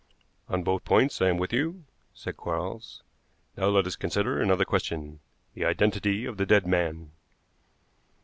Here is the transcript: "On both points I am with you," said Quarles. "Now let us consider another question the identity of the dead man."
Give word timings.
"On 0.49 0.63
both 0.63 0.83
points 0.83 1.21
I 1.21 1.29
am 1.29 1.37
with 1.37 1.53
you," 1.53 1.83
said 2.15 2.35
Quarles. 2.35 3.03
"Now 3.55 3.67
let 3.67 3.85
us 3.85 3.95
consider 3.95 4.41
another 4.41 4.65
question 4.65 5.19
the 5.53 5.63
identity 5.63 6.25
of 6.25 6.37
the 6.37 6.45
dead 6.47 6.65
man." 6.65 7.11